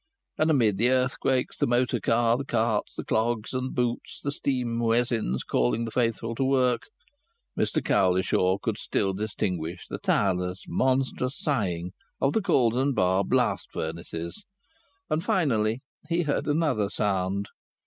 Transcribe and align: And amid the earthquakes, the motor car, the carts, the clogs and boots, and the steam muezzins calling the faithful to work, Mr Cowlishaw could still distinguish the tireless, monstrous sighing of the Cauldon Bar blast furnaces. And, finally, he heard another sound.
And 0.39 0.49
amid 0.49 0.79
the 0.79 0.89
earthquakes, 0.89 1.57
the 1.59 1.67
motor 1.67 1.99
car, 1.99 2.35
the 2.35 2.43
carts, 2.43 2.95
the 2.95 3.03
clogs 3.05 3.53
and 3.53 3.75
boots, 3.75 4.21
and 4.23 4.29
the 4.29 4.31
steam 4.33 4.75
muezzins 4.75 5.43
calling 5.45 5.85
the 5.85 5.91
faithful 5.91 6.33
to 6.33 6.43
work, 6.43 6.87
Mr 7.55 7.85
Cowlishaw 7.85 8.57
could 8.63 8.79
still 8.79 9.13
distinguish 9.13 9.85
the 9.87 9.99
tireless, 9.99 10.63
monstrous 10.67 11.37
sighing 11.37 11.91
of 12.19 12.33
the 12.33 12.41
Cauldon 12.41 12.93
Bar 12.95 13.23
blast 13.23 13.67
furnaces. 13.71 14.43
And, 15.07 15.23
finally, 15.23 15.83
he 16.09 16.23
heard 16.23 16.47
another 16.47 16.89
sound. 16.89 17.49